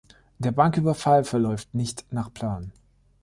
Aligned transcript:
Der 0.39 0.51
Banküberfall 0.51 1.23
verläuft 1.23 1.75
nicht 1.75 2.11
nach 2.11 2.33
Plan. 2.33 2.71